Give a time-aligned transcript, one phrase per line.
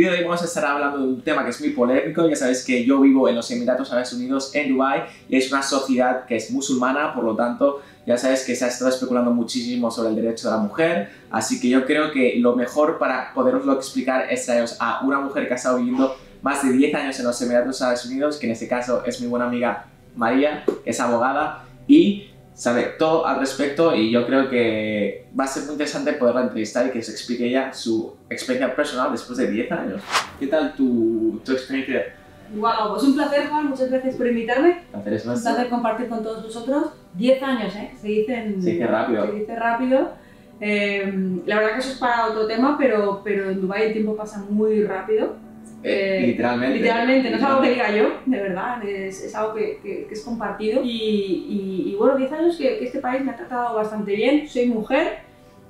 [0.00, 2.26] Vídeo de hoy vamos a estar hablando de un tema que es muy polémico.
[2.26, 5.62] Ya sabes que yo vivo en los Emiratos Árabes Unidos, en Dubai, y es una
[5.62, 9.90] sociedad que es musulmana, por lo tanto ya sabes que se ha estado especulando muchísimo
[9.90, 13.74] sobre el derecho de la mujer, así que yo creo que lo mejor para poderoslo
[13.74, 17.26] explicar es traeros a una mujer que ha estado viviendo más de 10 años en
[17.26, 19.84] los Emiratos Árabes Unidos, que en este caso es mi buena amiga
[20.16, 25.46] María, que es abogada y sabe todo al respecto y yo creo que va a
[25.46, 29.50] ser muy interesante poderla entrevistar y que se explique ella su experiencia personal después de
[29.50, 30.02] 10 años.
[30.38, 32.14] ¿Qué tal tu, tu experiencia?
[32.54, 34.82] Wow, pues un placer, Juan, muchas gracias por invitarme.
[34.90, 36.86] Placer es Un placer compartir con todos vosotros.
[37.14, 37.92] 10 años, ¿eh?
[38.00, 38.62] Se dicen...
[38.62, 39.26] Se dice rápido.
[39.26, 40.10] Se dice rápido.
[40.60, 44.16] Eh, la verdad que eso es para otro tema, pero, pero en Dubái el tiempo
[44.16, 45.36] pasa muy rápido.
[45.82, 46.78] Eh, literalmente.
[46.78, 50.14] Literalmente, no es algo que diga yo, de verdad, es, es algo que, que- que
[50.14, 50.82] es compartido.
[50.84, 54.46] Y, y- y bueno, 10 años que, que este país me ha tratado bastante bien,
[54.46, 55.18] soy mujer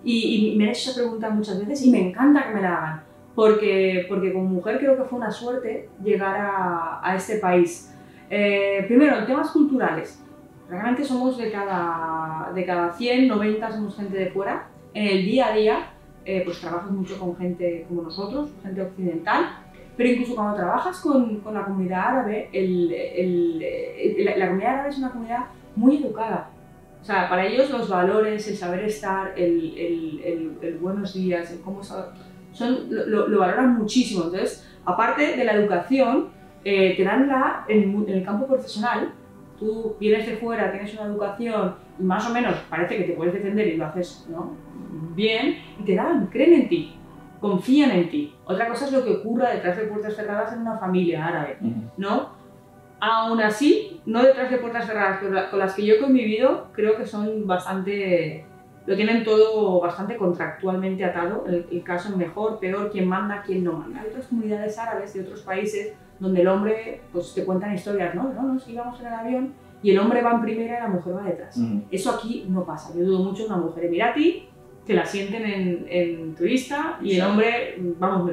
[0.03, 2.75] y, y me han hecho esa pregunta muchas veces y me encanta que me la
[2.77, 3.03] hagan,
[3.35, 7.95] porque, porque como mujer creo que fue una suerte llegar a, a este país.
[8.29, 10.21] Eh, primero, en temas culturales,
[10.69, 14.67] realmente somos de cada, de cada 100, 90 somos gente de fuera.
[14.95, 15.79] En el día a día,
[16.25, 19.60] eh, pues trabajas mucho con gente como nosotros, gente occidental,
[20.01, 24.73] pero incluso cuando trabajas con, con la comunidad árabe, el- el- el- la, la comunidad
[24.75, 25.45] árabe es una comunidad
[25.77, 26.49] muy educada.
[27.03, 32.13] O sea, para ellos los valores, el saber estar, el, buenos días, el cómo sa-
[32.53, 34.25] son, lo, lo- lo valoran muchísimo.
[34.25, 36.29] Entonces, aparte de la educación,
[36.65, 39.13] eh, te dan la, en, en el campo profesional,
[39.59, 43.35] tú vienes de fuera, tienes una educación y más o menos parece que te puedes
[43.35, 44.53] defender y lo haces ¿no?
[45.15, 46.95] bien, y te dan, creen en ti,
[47.41, 48.35] confían en ti.
[48.45, 51.57] Otra cosa es lo que ocurra detrás de puertas cerradas en una familia árabe.
[51.97, 52.29] ¿no?
[53.01, 56.69] Aún así, no detrás de puertas cerradas, con, la- con las que yo he convivido,
[56.73, 58.45] creo que son bastante...
[58.87, 63.73] Lo tienen todo bastante contractualmente atado, el, el caso mejor, peor, quién manda, quién no
[63.75, 64.01] manda.
[64.01, 68.33] Hay otras comunidades árabes de otros países donde el hombre, pues te cuentan historias, ¿no?
[68.33, 69.53] No, nos íbamos en el avión
[69.83, 71.57] y el hombre va en primera y la mujer va detrás.
[71.91, 72.93] Eso aquí no pasa.
[72.97, 74.49] Yo dudo mucho de una mujer emirati
[74.87, 78.33] que la sienten en, en turista y el hombre, vamos,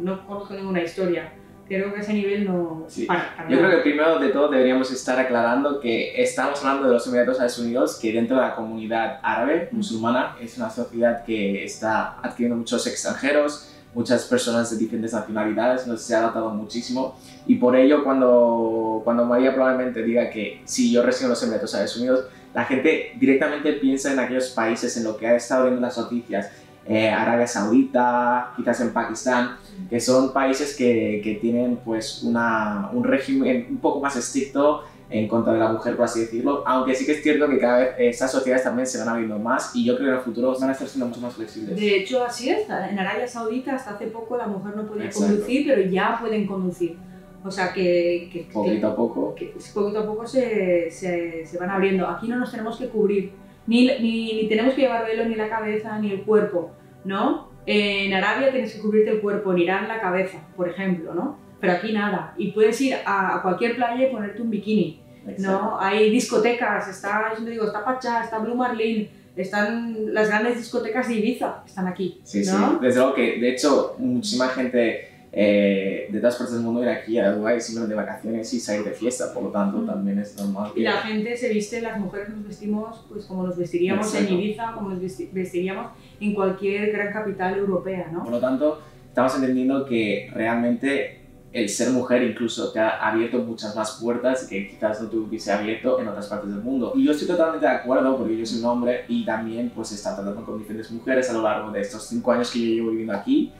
[0.00, 1.32] no conozco ninguna historia.
[1.68, 2.84] Creo que ese nivel no.
[2.88, 3.04] Sí.
[3.06, 3.68] para- para Yo nada.
[3.68, 7.58] creo que primero de todo deberíamos estar aclarando que estamos hablando de los Emiratos Árabes
[7.58, 12.86] Unidos, que dentro de la comunidad árabe musulmana es una sociedad que está adquiriendo muchos
[12.86, 17.16] extranjeros, muchas personas de diferentes nacionalidades, nos se ha adaptado muchísimo
[17.46, 21.74] y por ello cuando, cuando María probablemente diga que sí, yo resido en los Emiratos
[21.74, 25.80] Árabes Unidos, la gente directamente piensa en aquellos países en los que ha estado viendo
[25.80, 26.50] las noticias,
[26.86, 29.56] eh, Arabia Saudita, quizás en Pakistán,
[29.88, 35.28] que son países que, que tienen pues una, un régimen un poco más estricto en
[35.28, 37.94] contra de la mujer, por así decirlo, aunque sí que es cierto que cada vez
[37.98, 40.70] estas sociedades también se van abriendo más y yo creo que en el futuro van
[40.70, 41.76] a estar siendo mucho más flexibles.
[41.76, 42.68] De hecho, así es.
[42.68, 45.28] En Arabia Saudita hasta hace poco la mujer no podía Exacto.
[45.28, 46.96] conducir, pero ya pueden conducir.
[47.44, 49.34] O sea que, que, que- Poquito a poco.
[49.34, 52.06] que poquito a poco se, se, se van abriendo.
[52.08, 53.32] Aquí no nos tenemos que cubrir,
[53.66, 56.70] ni, ni, ni tenemos que llevar velo ni la cabeza ni el cuerpo,
[57.04, 57.50] ¿no?
[57.66, 61.38] En Arabia tienes que cubrirte el cuerpo, en Irán la cabeza, por ejemplo, ¿no?
[61.60, 62.34] Pero aquí nada.
[62.36, 65.00] Y puedes ir a, a cualquier playa y ponerte un bikini,
[65.38, 65.78] ¿no?
[65.80, 71.14] Hay discotecas, está, yo digo, está Pachá, está Blue Marlin, están las grandes discotecas de
[71.14, 72.50] Ibiza, están aquí, Sí, sí.
[72.52, 72.78] ¿no?
[72.80, 77.18] Desde luego que, de hecho, muchísima gente eh, de todas partes del mundo viene aquí
[77.18, 79.86] a Dubái simplemente de vacaciones y salir de fiesta, por lo tanto Mm.
[79.86, 80.82] también es normal Y que...
[80.84, 84.34] la gente se viste, las mujeres nos vestimos pues como nos vestiríamos en Exacto.
[84.42, 88.22] Ibiza, como nos vesti- vestiríamos en cualquier gran capital europea, ¿no?
[88.24, 91.18] Por lo tanto, estamos entendiendo que realmente
[91.52, 95.52] el ser mujer incluso te ha abierto muchas más puertas que quizás no te hubiese
[95.52, 96.92] abierto en otras partes del mundo.
[96.94, 99.94] Y yo estoy totalmente de acuerdo porque yo soy un hombre y también pues he
[99.96, 102.90] estado tratando con diferentes mujeres a lo largo de estos cinco años que yo llevo
[102.90, 103.52] viviendo aquí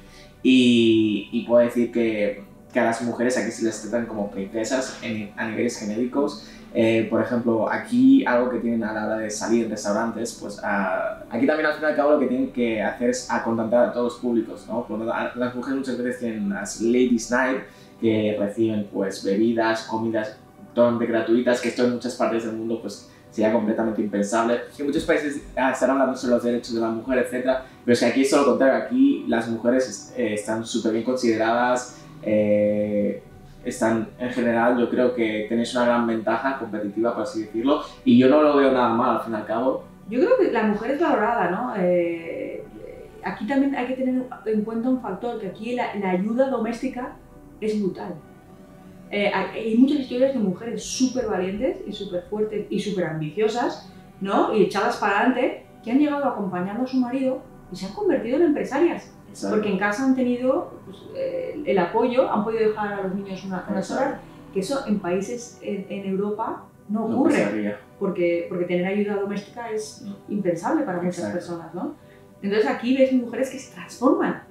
[0.43, 2.43] y, y puedo decir que,
[2.73, 7.07] que a las mujeres aquí se les tratan como princesas en- a niveles genéricos Eh,
[7.11, 10.59] por ejemplo, aquí algo que tienen a la hora de salir en restaurantes, pues
[11.31, 13.91] aquí también al fin y al cabo lo que tienen que hacer es a contentar
[13.91, 14.87] a todos los públicos, ¿no?
[15.37, 17.59] las mujeres muchas veces tienen las Ladies Night,
[18.01, 20.35] que reciben pues bebidas, comidas
[20.75, 24.61] totalmente gratuitas, que esto en muchas partes del mundo pues sería completamente impensable.
[24.79, 27.49] En muchos países ah, están hablando sobre los derechos de la mujer, etc.
[27.85, 31.05] Pero es que aquí es todo lo contrario, aquí las mujeres eh, están súper bien
[31.05, 33.23] consideradas, eh,
[33.65, 38.19] están en general, yo creo que tenéis una gran ventaja competitiva, por así decirlo, y
[38.19, 39.85] yo no lo veo nada mal al fin y al cabo.
[40.11, 41.75] Yo creo que la mujer es valorada, ¿no?
[41.79, 42.65] Eh,
[43.25, 47.13] aquí también hay que tener en cuenta un factor, que aquí la, la ayuda doméstica
[47.61, 48.15] es brutal.
[49.13, 53.93] Eh, hay muchas historias de mujeres súper valientes y súper fuertes y súper ambiciosas,
[54.23, 54.57] ¿no?
[54.57, 58.39] Y echadas para adelante, que han llegado acompañando a su marido y se han convertido
[58.39, 59.13] en empresarias.
[59.51, 63.45] Porque en casa han tenido pues, eh, el apoyo, han podido dejar a los niños
[63.45, 64.21] una, una horas,
[64.53, 67.77] que eso en países en, Europa no ocurre.
[67.99, 71.97] porque, porque tener ayuda doméstica es impensable para muchas personas, ¿no?
[72.41, 74.43] Entonces aquí ves mujeres que se transforman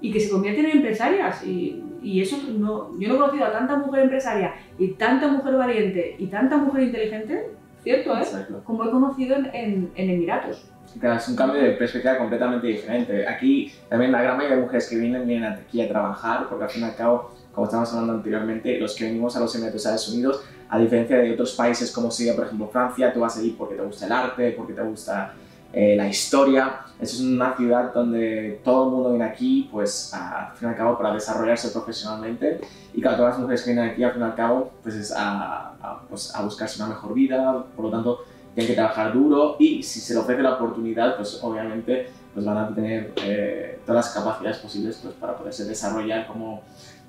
[0.00, 1.44] y que se convierten en empresarias.
[1.44, 5.56] Y, y, eso no, yo no he conocido a tanta mujer empresaria y tanta mujer
[5.56, 7.50] valiente y tanta mujer inteligente,
[7.82, 8.24] cierto, ¿eh?
[8.64, 10.70] Como he conocido en, en, en Emiratos.
[10.98, 13.26] Claro, es un cambio de perspectiva completamente diferente.
[13.26, 16.70] Aquí también la gran mayoría de mujeres que vienen vienen aquí a trabajar, porque al
[16.70, 20.08] fin y al cabo, como estábamos hablando anteriormente, los que venimos a los Emiratos Estados
[20.08, 23.56] Unidos, a diferencia de otros países como sería, por ejemplo, Francia, tú vas a ir
[23.56, 25.34] porque te gusta el arte, porque te gusta
[25.72, 26.80] eh, la historia.
[27.00, 30.98] Es una ciudad donde todo el mundo viene aquí, pues, al fin y al cabo,
[30.98, 32.60] para desarrollarse profesionalmente.
[32.92, 35.12] Y claro, todas las mujeres que vienen aquí, al fin y al cabo, pues, es
[35.12, 37.64] a, a, pues, a buscarse una mejor vida.
[37.76, 38.24] Por lo tanto,
[38.54, 42.58] tienen que trabajar duro y si se le ofrece la oportunidad, pues obviamente pues van
[42.58, 46.62] a tener eh, todas las capacidades posibles pues, para poderse desarrollar como,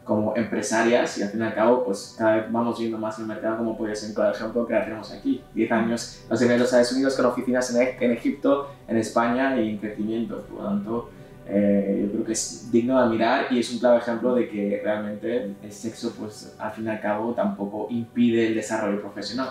[0.10, 3.28] como empresarias y al fin y al cabo pues cada vez vamos viendo más el
[3.28, 5.42] mercado como puede ser el ejemplo que tenemos aquí.
[5.54, 9.70] 10 años los en los Estados Unidos con oficinas en, en, Egipto, en España y
[9.70, 10.42] en crecimiento.
[10.42, 11.10] Por lo tanto,
[11.48, 14.82] eh, yo creo que es digno de admirar y es un claro ejemplo de que
[14.84, 19.50] realmente el sexo pues al fin y al cabo tampoco impide el desarrollo profesional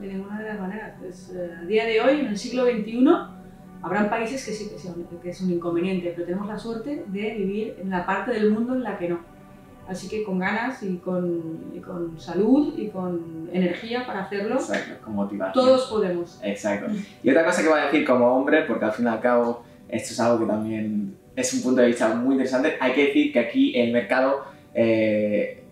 [0.00, 0.94] de ninguna de las maneras.
[0.98, 3.06] Pues, eh, a día de hoy, en el siglo XXI,
[3.82, 4.70] habrán países que sí
[5.22, 8.74] que, es un inconveniente, pero tenemos la suerte de vivir en la parte del mundo
[8.74, 9.33] en la que no.
[9.88, 15.14] Así que con ganas y con, con salud y con energía para hacerlo, Exacto, con
[15.14, 15.52] motivación.
[15.64, 16.40] todos podemos.
[16.42, 16.92] Exacto.
[17.22, 19.62] Y otra cosa que voy a decir como hombre, porque al fin y al cabo
[19.88, 23.32] esto es algo que también es un punto de vista muy interesante, hay que decir
[23.32, 25.64] que aquí el mercado eh,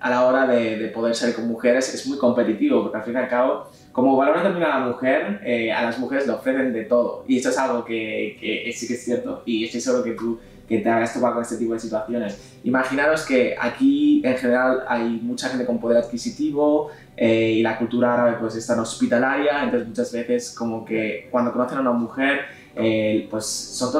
[0.00, 3.14] a la hora de, de, poder salir con mujeres es muy competitivo, porque al fin
[3.14, 6.72] y al cabo, como valoran también a la mujer, eh, a las mujeres le ofrecen
[6.72, 7.24] de todo.
[7.28, 10.40] Y esto es algo que, que, sí que es cierto, y estoy seguro que tú
[10.72, 12.56] que te hagas topar con este tipo de situaciones.
[12.64, 18.14] Imaginaros que aquí en general hay mucha gente con poder adquisitivo eh, y la cultura
[18.14, 22.46] árabe pues es tan hospitalaria, entonces muchas veces como que cuando conocen a una mujer
[22.74, 23.92] eh, pues son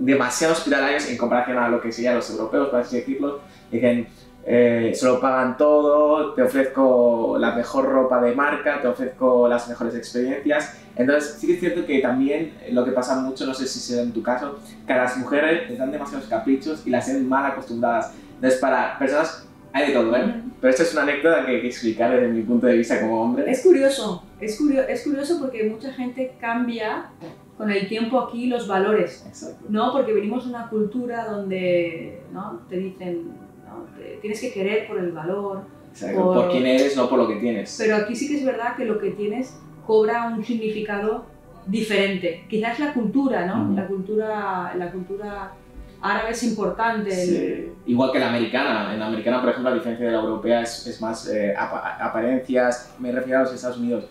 [0.00, 3.40] demasiado hospitalarios en comparación a lo que serían los europeos, por así decirlo,
[3.70, 4.08] dicen
[4.48, 9.68] eh, se lo pagan todo, te ofrezco la mejor ropa de marca, te ofrezco las
[9.68, 10.78] mejores experiencias.
[10.94, 14.02] Entonces, sí que es cierto que también lo que pasa mucho, no sé si será
[14.02, 17.44] en tu caso, que a las mujeres les dan demasiados caprichos y las tienen mal
[17.44, 18.14] acostumbradas.
[18.36, 20.42] Entonces, para personas hay de todo, ¿eh?
[20.60, 23.20] Pero esto es una anécdota que hay que explicar desde mi punto de vista como
[23.20, 23.50] hombre.
[23.50, 27.10] Es curioso, es, curioso, es curioso porque mucha gente cambia
[27.58, 29.66] con el tiempo aquí los valores, Exacto.
[29.68, 29.92] ¿no?
[29.92, 32.60] Porque venimos de una cultura donde ¿no?
[32.68, 33.45] te dicen
[34.20, 35.62] tienes que querer por el valor.
[36.14, 37.76] por, quién eres, no por lo que tienes.
[37.78, 41.26] Pero aquí sí que es verdad que lo que tienes cobra un significado
[41.66, 42.44] diferente.
[42.48, 43.74] Quizás la cultura, ¿no?
[43.74, 45.52] La cultura, la cultura
[46.00, 47.72] árabe es importante.
[47.86, 48.92] Igual que la americana.
[48.92, 52.94] En la americana, por ejemplo, la diferencia de la europea es, es más eh, apariencias.
[52.98, 54.06] Me refiero a los Estados Unidos.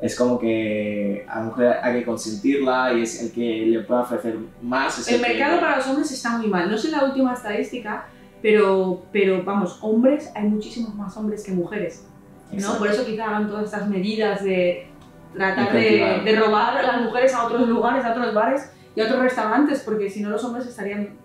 [0.00, 4.00] Es como que a la mujer hay que consentirla y es el que le puede
[4.00, 5.06] ofrecer más.
[5.10, 6.70] el, mercado para los hombres está muy mal.
[6.70, 8.06] No sé la última estadística,
[8.42, 12.06] pero, pero vamos, hombres, hay muchísimos más hombres que mujeres.
[12.52, 12.78] ¿no?
[12.78, 14.86] Por eso quizá hagan todas estas medidas de
[15.34, 19.04] tratar de, de, robar a las mujeres a otros lugares, a otros bares y a
[19.04, 21.20] otros restaurantes, porque si no los hombres estarían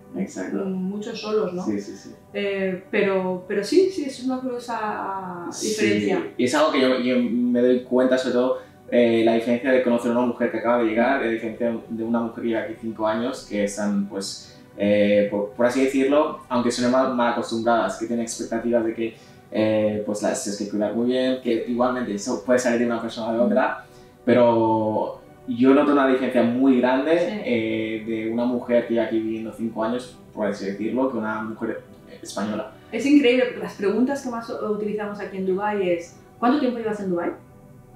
[0.64, 1.64] muchos solos, ¿no?
[1.64, 2.14] Sí, sí, sí.
[2.32, 6.32] Eh, pero, pero sí, sí, es una curiosa diferencia.
[6.36, 8.58] Y es algo que yo, yo, me doy cuenta, sobre todo,
[8.90, 12.04] eh, la diferencia de conocer a una mujer que acaba de llegar, la diferencia de
[12.04, 16.70] una mujer que lleva aquí cinco años, que están, pues, eh, por, así decirlo, aunque
[16.70, 19.16] suene mal, mal, acostumbradas, que tienen expectativas de que
[19.50, 23.00] eh, pues las tienes que cuidar muy bien, que igualmente eso puede salir de una
[23.00, 23.84] persona a de otra,
[24.24, 27.12] pero yo noto una diferencia muy grande
[27.44, 31.42] eh, de una mujer que lleva aquí viviendo 5 años, por así decirlo, que una
[31.42, 31.82] mujer
[32.20, 32.72] española.
[32.92, 37.00] Es increíble, porque las preguntas que más utilizamos aquí en Dubai es ¿cuánto tiempo llevas
[37.00, 37.32] en Dubai?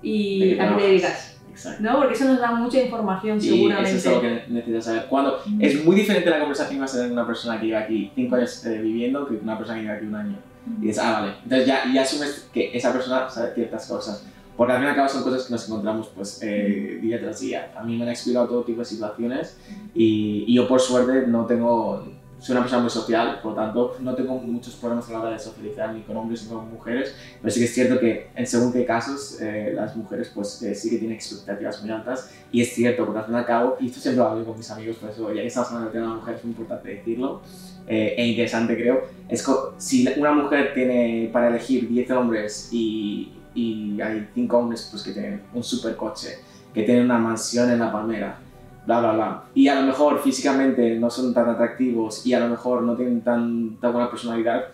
[0.03, 1.40] y a qué te dedicas.
[1.51, 1.83] Exacto.
[1.83, 1.97] ¿No?
[1.99, 3.91] Porque eso nos da mucha información Y seguramente.
[3.91, 5.07] eso es algo que necesitas saber.
[5.09, 5.63] Cuando Mm.
[5.63, 8.35] es muy diferente la conversación que vas a tener una persona que lleva aquí 5
[8.37, 10.37] años eh, viviendo que una persona que lleva aquí un año.
[10.81, 11.33] Y dices, ah, vale.
[11.43, 14.27] Entonces ya, ya asumes que esa persona sabe ciertas cosas.
[14.57, 17.41] Porque al fin y al cabo son cosas que nos encontramos pues, eh, día tras
[17.41, 17.73] día.
[17.75, 19.57] A mí me han explicado todo tipo de situaciones
[19.95, 22.07] y, y yo por suerte no tengo,
[22.41, 25.31] soy una persona muy social, por lo tanto no tengo muchos problemas a la hora
[25.33, 28.47] de socializar ni con hombres ni con mujeres, pero sí que es cierto que en
[28.47, 32.63] según qué casos eh, las mujeres pues eh, sí que tienen expectativas muy altas y
[32.63, 34.71] es cierto porque al fin y al cabo, y esto siempre lo hablo con mis
[34.71, 36.89] amigos, por eso ya que estamos hablando del tema de la mujer es muy importante
[36.89, 37.43] decirlo,
[37.87, 43.35] eh, e interesante creo, es que si una mujer tiene para elegir 10 hombres y,
[43.55, 46.39] y hay 5 hombres pues, que tienen un supercoche,
[46.73, 48.39] que tienen una mansión en la palmera,
[48.87, 52.49] bla bla bla, y a lo mejor físicamente no son tan atractivos y a lo
[52.49, 54.65] mejor no tienen tan, tan buena personalidad,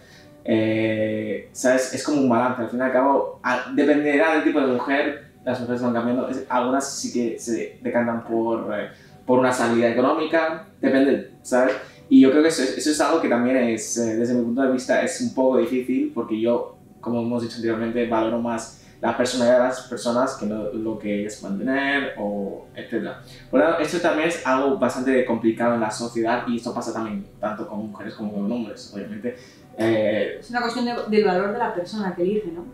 [0.45, 1.93] eh, ¿sabes?
[1.93, 5.27] Es como un balance, al fin y al cabo, a- dependerá del tipo de mujer,
[5.45, 8.89] las mujeres van cambiando, Es- algunas sí que se decantan por, eh,
[9.27, 11.75] por una salida económica, depende, ¿sabes?
[12.09, 14.43] Y yo creo que eso es, eso es algo que también es, eh, desde mi
[14.45, 18.86] punto de vista, es un poco difícil porque yo, como hemos dicho anteriormente, valoro más
[19.01, 23.09] la personalidad de las personas que lo que es mantener o etc.
[23.51, 26.93] Por lo tanto, esto también es algo bastante complicado en la sociedad y esto pasa
[26.93, 29.37] también tanto con mujeres como con hombres, obviamente.
[29.79, 32.65] Eh, Es una cuestión de- del valor de la persona que elige, ¿no?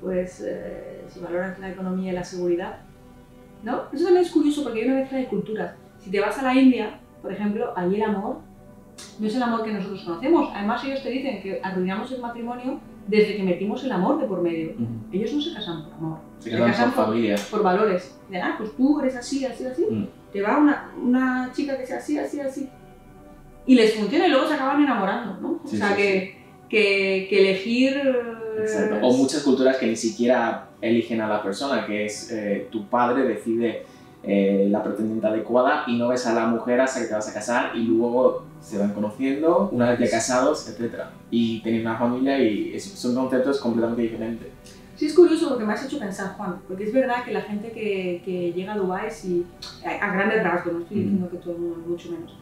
[0.00, 2.78] Pues eh, si valoras la economía y la seguridad,
[3.62, 3.82] ¿no?
[3.92, 5.74] Eso también es curioso porque hay una mezcla de culturas.
[5.98, 8.38] Si te vas a la India, por ejemplo, allí el amor
[9.18, 10.50] no es el amor que nosotros conocemos.
[10.54, 14.40] Además ellos te dicen que arruinamos el matrimonio desde que metimos el amor de por
[14.42, 14.74] medio.
[15.12, 17.36] Ellos no se casan por amor, se Se casan por por- familia.
[17.50, 18.18] por valores.
[18.30, 19.86] De, ah, pues tú eres así, así, así.
[19.88, 20.06] Mm.
[20.32, 22.68] Te va una, una chica que sea así, así, así.
[23.66, 25.60] Y les funciona y luego se acaban enamorando, ¿no?
[25.64, 26.36] Sí, o sea, sí, que,
[26.68, 28.00] Que, que elegir...
[28.58, 29.06] Exacto.
[29.06, 33.22] O muchas culturas que ni siquiera eligen a la persona, que es eh, tu padre
[33.22, 33.84] decide
[34.26, 37.32] eh, la pretendiente adecuada y no ves a la mujer hasta que te vas a
[37.32, 40.94] casar y luego se van conociendo, una vez ya casados, etc.
[41.30, 44.48] Y teniendo una familia y es- son conceptos completamente diferentes.
[44.96, 47.70] Sí, es curioso porque me has hecho pensar, Juan, porque es verdad que la gente
[47.70, 49.46] que, que llega a Dubái, sí,
[49.84, 52.34] a, a grandes rasgos, no estoy diciendo que todo el mundo, mucho menos,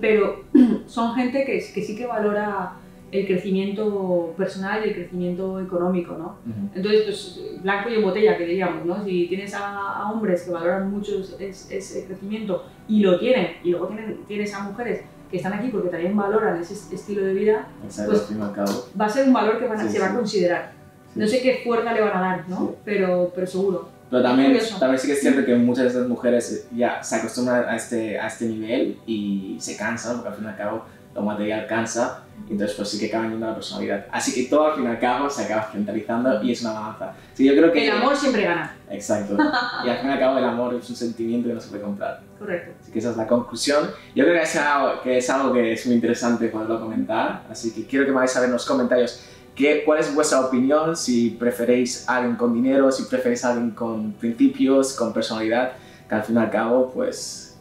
[0.00, 0.42] pero
[0.86, 2.72] son gente que, que sí que valora
[3.12, 6.36] el crecimiento personal y el crecimiento económico, ¿no?
[6.74, 9.04] Entonces, pues, blanco y en botella, que diríamos, ¿no?
[9.04, 13.70] Si tienes a, a hombres que valoran mucho es- ese crecimiento y lo tienen, y
[13.70, 17.68] luego tienen, tienes a mujeres que están aquí porque también valoran ese estilo de vida,
[17.84, 20.16] Exacto, Pues- va a ser un valor que van a- Sí, se va a sí.
[20.16, 20.72] considerar.
[21.12, 21.20] Sí.
[21.20, 22.56] No sé qué fuerza le van a dar, ¿no?
[22.68, 22.74] Sí.
[22.84, 23.88] Pero, pero seguro.
[24.10, 27.64] Pero también, también sí que es cierto que muchas de estas mujeres ya se acostumbran
[27.66, 31.22] a este, a este nivel y se cansan, porque al fin y al cabo lo
[31.22, 34.06] material cansa, y entonces pues sí que acaban yendo a la personalidad.
[34.10, 37.12] Así que todo al fin y al cabo se acaba centralizando y es una balanza.
[37.34, 37.86] Sí, yo creo que...
[37.86, 38.76] El amor siempre gana.
[38.90, 39.36] Exacto.
[39.84, 41.82] Y al fin y al cabo el amor es un sentimiento que no se puede
[41.82, 42.20] comprar.
[42.38, 42.72] Correcto.
[42.80, 43.90] Así que esa es la conclusión.
[44.14, 47.44] Yo creo que es algo que es, algo que es muy interesante poderlo comentar.
[47.50, 49.22] Así que quiero que me hagáis saber en los comentarios
[49.54, 53.70] qué, cuál es vuestra opinión, si preferéis a alguien con dinero, si preferéis a alguien
[53.70, 55.72] con principios, con personalidad,
[56.08, 57.51] que al fin y al cabo, pues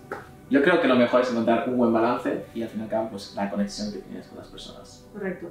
[0.52, 2.90] yo creo que lo mejor es encontrar un buen balance y al fin y al
[2.90, 5.06] cabo, pues la conexión que tienes con las personas.
[5.14, 5.50] Correcto.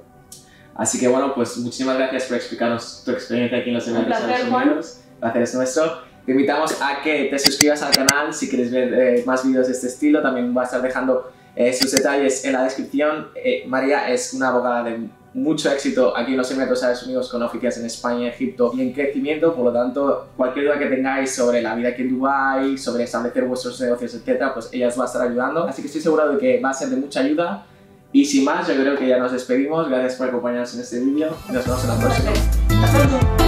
[0.75, 4.25] Así que bueno, pues muchísimas gracias por explicarnos tu experiencia aquí en los Un Emiratos
[4.25, 4.79] placer, Juan.
[5.19, 6.01] Placer es nuestro.
[6.25, 9.73] Te invitamos a que te suscribas al canal si quieres ver eh, más vídeos de
[9.73, 10.21] este estilo.
[10.21, 13.29] También va a estar dejando eh, sus detalles en la descripción.
[13.35, 17.41] Eh, María es una abogada de mucho éxito aquí en los Emiratos Árabes Unidos con
[17.41, 19.53] oficinas en España, Egipto y en crecimiento.
[19.53, 23.45] Por lo tanto, cualquier duda que tengáis sobre la vida aquí en Dubai, sobre establecer
[23.45, 25.63] vuestros negocios, etcétera, pues ella os va a estar ayudando.
[25.65, 27.65] Así que estoy seguro de que va a ser de mucha ayuda.
[28.13, 29.87] Y sin más, yo creo que ya nos despedimos.
[29.87, 33.40] Gracias por acompañarnos en este vídeo nos vemos en la próxima.